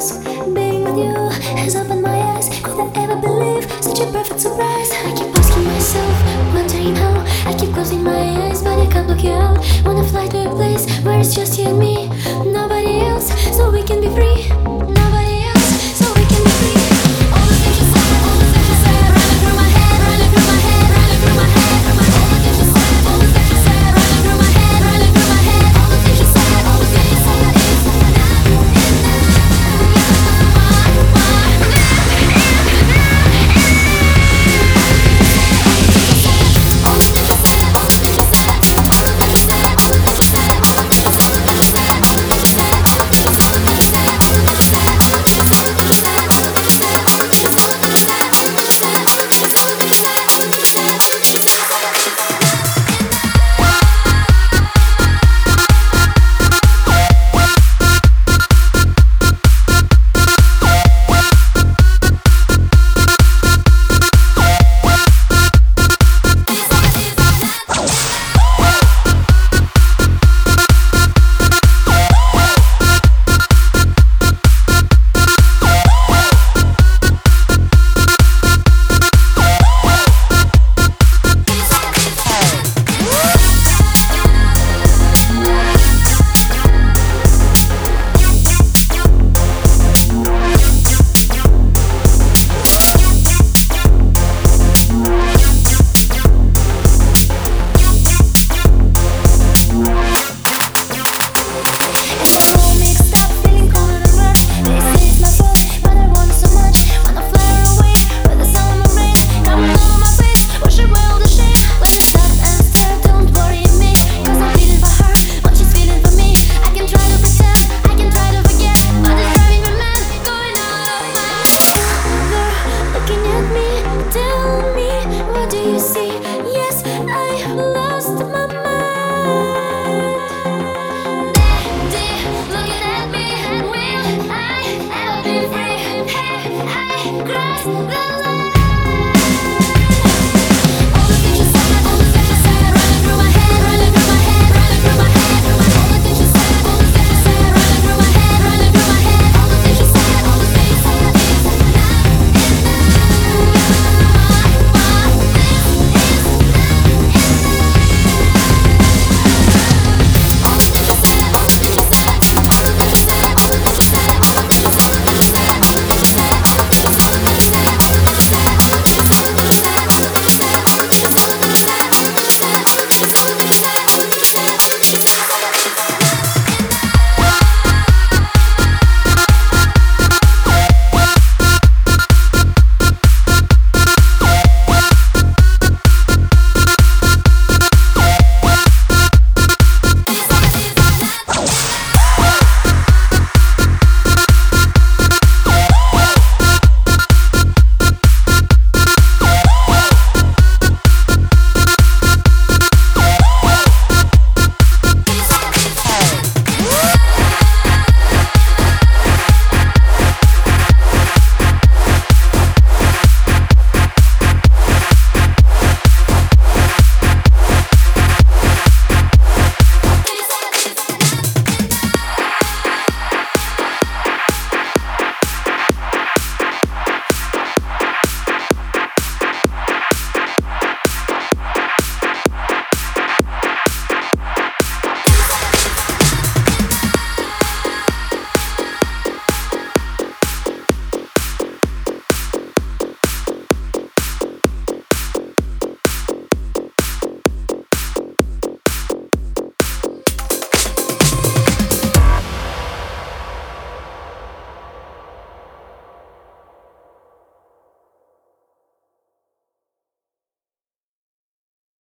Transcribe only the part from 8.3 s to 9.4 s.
eyes, but I can't look you